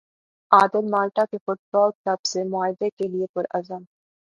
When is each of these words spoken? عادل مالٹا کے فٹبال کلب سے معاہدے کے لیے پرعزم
عادل 0.51 0.85
مالٹا 0.91 1.23
کے 1.31 1.37
فٹبال 1.37 1.89
کلب 1.95 2.25
سے 2.25 2.43
معاہدے 2.49 2.89
کے 2.89 3.07
لیے 3.07 3.25
پرعزم 3.33 3.83